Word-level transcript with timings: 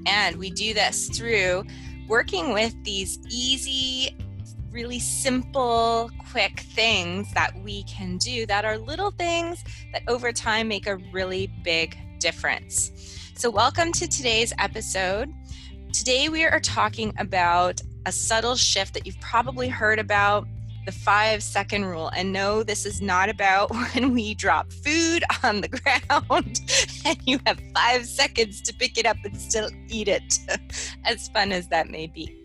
And 0.05 0.35
we 0.35 0.49
do 0.49 0.73
this 0.73 1.07
through 1.07 1.63
working 2.09 2.51
with 2.51 2.75
these 2.83 3.19
easy 3.29 4.17
really 4.73 4.99
simple, 4.99 6.09
quick 6.31 6.61
things 6.61 7.31
that 7.35 7.55
we 7.61 7.83
can 7.83 8.17
do 8.17 8.43
that 8.47 8.65
are 8.65 8.79
little 8.79 9.11
things 9.11 9.63
that 9.91 10.01
over 10.07 10.31
time 10.31 10.67
make 10.67 10.87
a 10.87 10.95
really 11.11 11.47
big 11.63 11.95
difference. 12.19 12.91
So, 13.35 13.51
welcome 13.51 13.91
to 13.91 14.07
today's 14.07 14.51
episode. 14.57 15.31
Today, 15.93 16.27
we 16.27 16.43
are 16.43 16.59
talking 16.59 17.13
about 17.19 17.81
a 18.07 18.11
subtle 18.11 18.55
shift 18.55 18.95
that 18.95 19.05
you've 19.05 19.19
probably 19.21 19.69
heard 19.69 19.99
about 19.99 20.47
the 20.85 20.91
five 20.91 21.41
second 21.43 21.85
rule. 21.85 22.09
And 22.09 22.31
no, 22.31 22.63
this 22.63 22.85
is 22.85 23.01
not 23.01 23.29
about 23.29 23.71
when 23.93 24.13
we 24.13 24.33
drop 24.33 24.71
food 24.71 25.23
on 25.43 25.61
the 25.61 25.67
ground 26.19 26.61
and 27.05 27.17
you 27.25 27.39
have 27.45 27.59
five 27.73 28.05
seconds 28.05 28.61
to 28.61 28.73
pick 28.73 28.97
it 28.97 29.05
up 29.05 29.17
and 29.23 29.39
still 29.39 29.69
eat 29.89 30.07
it, 30.07 30.39
as 31.05 31.27
fun 31.29 31.51
as 31.51 31.67
that 31.69 31.89
may 31.89 32.07
be. 32.07 32.35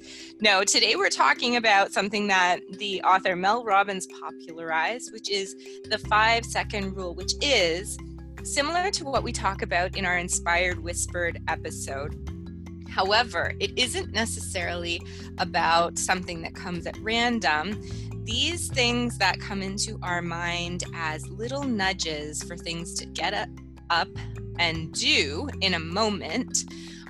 No, 0.40 0.62
today 0.62 0.94
we're 0.94 1.10
talking 1.10 1.56
about 1.56 1.92
something 1.92 2.28
that 2.28 2.60
the 2.78 3.02
author 3.02 3.34
Mel 3.34 3.64
Robbins 3.64 4.06
popularized, 4.20 5.12
which 5.12 5.30
is 5.30 5.54
the 5.90 5.98
five 6.08 6.44
second 6.44 6.94
rule, 6.94 7.14
which 7.14 7.32
is 7.42 7.98
similar 8.44 8.90
to 8.92 9.04
what 9.04 9.22
we 9.22 9.32
talk 9.32 9.62
about 9.62 9.96
in 9.96 10.06
our 10.06 10.16
Inspired 10.16 10.82
Whispered 10.82 11.42
episode. 11.48 12.16
However, 12.88 13.52
it 13.60 13.78
isn't 13.78 14.12
necessarily 14.12 15.02
about 15.38 15.98
something 15.98 16.42
that 16.42 16.54
comes 16.54 16.86
at 16.86 16.96
random. 16.98 17.80
These 18.28 18.68
things 18.68 19.16
that 19.16 19.40
come 19.40 19.62
into 19.62 19.98
our 20.02 20.20
mind 20.20 20.84
as 20.94 21.26
little 21.30 21.62
nudges 21.62 22.42
for 22.42 22.58
things 22.58 22.92
to 22.96 23.06
get 23.06 23.48
up 23.88 24.08
and 24.58 24.92
do 24.92 25.48
in 25.62 25.72
a 25.72 25.78
moment 25.78 26.64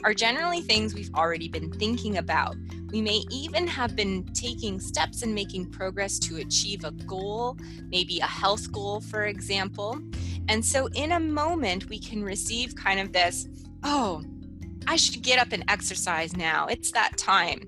are 0.05 0.15
generally 0.15 0.61
things 0.61 0.95
we've 0.95 1.13
already 1.17 1.49
been 1.49 1.73
thinking 1.73 2.19
about. 2.19 2.55
We 2.93 3.03
may 3.03 3.25
even 3.33 3.67
have 3.67 3.97
been 3.97 4.27
taking 4.33 4.79
steps 4.79 5.23
and 5.23 5.35
making 5.35 5.73
progress 5.73 6.21
to 6.21 6.37
achieve 6.37 6.85
a 6.85 6.93
goal, 6.93 7.59
maybe 7.89 8.21
a 8.21 8.27
health 8.27 8.71
goal, 8.71 9.01
for 9.01 9.25
example. 9.25 9.99
And 10.47 10.65
so, 10.65 10.87
in 10.95 11.11
a 11.11 11.19
moment, 11.21 11.89
we 11.89 11.99
can 11.99 12.23
receive 12.23 12.77
kind 12.77 13.01
of 13.01 13.13
this 13.13 13.49
oh, 13.83 14.23
I 14.87 14.95
should 14.95 15.21
get 15.23 15.41
up 15.41 15.51
and 15.51 15.65
exercise 15.67 16.37
now. 16.37 16.67
It's 16.67 16.93
that 16.93 17.17
time. 17.17 17.67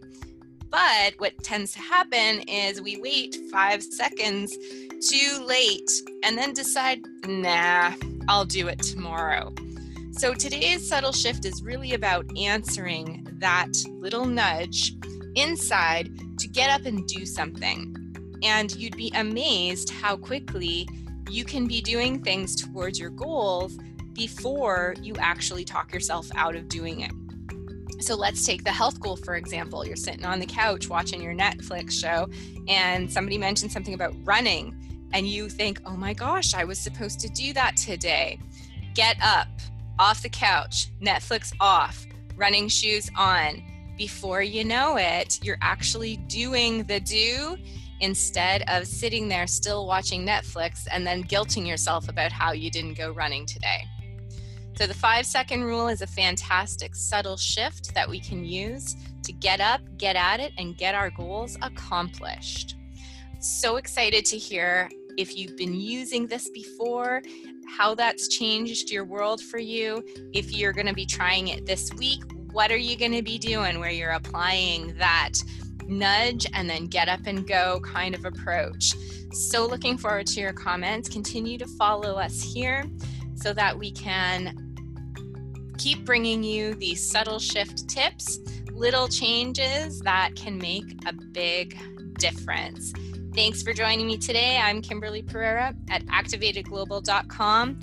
But 0.71 1.15
what 1.19 1.43
tends 1.43 1.73
to 1.73 1.81
happen 1.81 2.41
is 2.49 2.81
we 2.81 3.01
wait 3.01 3.37
five 3.51 3.83
seconds 3.83 4.57
too 5.09 5.45
late 5.45 5.91
and 6.23 6.39
then 6.39 6.53
decide, 6.53 7.01
nah, 7.27 7.93
I'll 8.29 8.45
do 8.45 8.69
it 8.69 8.79
tomorrow. 8.79 9.53
So 10.13 10.33
today's 10.33 10.87
subtle 10.87 11.13
shift 11.13 11.45
is 11.45 11.63
really 11.63 11.95
about 11.95 12.27
answering 12.39 13.27
that 13.39 13.73
little 13.89 14.27
nudge 14.27 14.95
inside 15.35 16.11
to 16.39 16.47
get 16.47 16.71
up 16.71 16.87
and 16.87 17.07
do 17.07 17.27
something. 17.27 17.97
And 18.43 18.75
you'd 18.77 18.97
be 18.97 19.13
amazed 19.17 19.91
how 19.91 20.17
quickly 20.17 20.89
you 21.29 21.45
can 21.45 21.67
be 21.67 21.81
doing 21.81 22.23
things 22.23 22.55
towards 22.55 22.99
your 22.99 23.11
goals 23.11 23.77
before 24.13 24.95
you 25.03 25.15
actually 25.19 25.65
talk 25.65 25.93
yourself 25.93 26.29
out 26.37 26.55
of 26.55 26.69
doing 26.69 27.01
it. 27.01 27.13
So 28.01 28.17
let's 28.17 28.45
take 28.45 28.65
the 28.65 28.71
health 28.71 28.99
goal, 29.01 29.17
for 29.17 29.37
example. 29.37 29.87
You're 29.87 29.97
sitting 29.97 30.25
on 30.25 30.41
the 30.41 30.47
couch 30.47 30.89
watching 30.89 31.23
your 31.23 31.35
Netflix 31.35 31.93
show, 31.93 32.29
and 32.69 33.11
somebody 33.11 33.39
mentioned 33.39 33.73
something 33.73 33.95
about 33.95 34.15
running, 34.25 35.09
and 35.13 35.27
you 35.27 35.49
think, 35.49 35.81
oh 35.87 35.97
my 35.97 36.15
gosh, 36.15 36.55
I 36.55 36.65
was 36.65 36.79
supposed 36.79 37.21
to 37.21 37.29
do 37.29 37.53
that 37.53 37.77
today. 37.77 38.39
Get 38.95 39.17
up 39.23 39.49
off 39.99 40.23
the 40.23 40.29
couch, 40.29 40.89
Netflix 41.01 41.53
off, 41.61 42.07
running 42.37 42.69
shoes 42.69 43.11
on 43.17 43.63
before 44.01 44.41
you 44.41 44.65
know 44.65 44.97
it, 44.97 45.39
you're 45.45 45.59
actually 45.61 46.17
doing 46.17 46.85
the 46.85 46.99
do 47.01 47.59
instead 48.01 48.65
of 48.67 48.87
sitting 48.87 49.29
there 49.29 49.47
still 49.47 49.87
watching 49.87 50.25
Netflix 50.27 50.87
and 50.91 51.07
then 51.07 51.23
guilting 51.25 51.69
yourself 51.69 52.09
about 52.09 52.33
how 52.33 52.53
you 52.53 52.71
didn't 52.71 52.95
go 52.95 53.11
running 53.11 53.45
today. 53.45 53.85
So, 54.81 54.87
the 54.87 54.95
five 54.95 55.27
second 55.27 55.65
rule 55.65 55.89
is 55.89 56.01
a 56.01 56.07
fantastic, 56.07 56.95
subtle 56.95 57.37
shift 57.37 57.95
that 57.95 58.09
we 58.09 58.19
can 58.19 58.47
use 58.47 58.97
to 59.25 59.31
get 59.31 59.61
up, 59.61 59.83
get 59.99 60.17
at 60.17 60.41
it, 60.41 60.55
and 60.57 60.75
get 60.75 60.95
our 60.95 61.11
goals 61.11 61.59
accomplished. 61.61 62.79
So 63.41 63.77
excited 63.77 64.25
to 64.25 64.39
hear 64.39 64.89
if 65.19 65.37
you've 65.37 65.59
been 65.59 65.79
using 65.79 66.27
this 66.27 66.49
before, 66.49 67.21
how 67.69 67.95
that's 67.95 68.29
changed 68.29 68.91
your 68.91 69.05
world 69.05 69.43
for 69.43 69.59
you. 69.59 70.03
If 70.33 70.51
you're 70.51 70.73
going 70.73 70.87
to 70.87 70.95
be 70.95 71.05
trying 71.05 71.49
it 71.49 71.67
this 71.67 71.93
week, 71.99 72.23
what 72.51 72.73
are 72.73 72.79
you 72.79 72.97
going 72.97 73.13
to 73.13 73.23
be 73.23 73.37
doing 73.37 73.81
where 73.81 73.91
you're 73.91 74.13
applying 74.13 74.97
that 74.97 75.33
nudge 75.89 76.47
and 76.55 76.71
then 76.71 76.87
get 76.87 77.07
up 77.07 77.27
and 77.27 77.47
go 77.47 77.81
kind 77.81 78.15
of 78.15 78.25
approach? 78.25 78.95
So, 79.35 79.67
looking 79.67 79.99
forward 79.99 80.27
to 80.29 80.41
your 80.41 80.55
comments. 80.55 81.07
Continue 81.07 81.59
to 81.59 81.67
follow 81.67 82.15
us 82.15 82.41
here 82.43 82.87
so 83.35 83.53
that 83.53 83.79
we 83.79 83.91
can 83.91 84.70
keep 85.81 86.05
bringing 86.05 86.43
you 86.43 86.75
these 86.75 87.11
subtle 87.11 87.39
shift 87.39 87.89
tips, 87.89 88.39
little 88.71 89.09
changes 89.09 90.01
that 90.01 90.37
can 90.37 90.59
make 90.59 90.85
a 91.07 91.13
big 91.13 91.79
difference. 92.19 92.93
Thanks 93.35 93.63
for 93.63 93.73
joining 93.73 94.07
me 94.07 94.19
today. 94.19 94.59
I'm 94.59 94.83
Kimberly 94.83 95.23
Pereira 95.23 95.75
at 95.89 96.05
activatedglobal.com. 96.07 97.81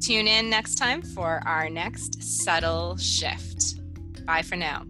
Tune 0.00 0.28
in 0.28 0.48
next 0.48 0.76
time 0.76 1.02
for 1.02 1.42
our 1.44 1.68
next 1.68 2.22
subtle 2.22 2.96
shift. 2.98 3.80
Bye 4.24 4.42
for 4.42 4.54
now. 4.54 4.84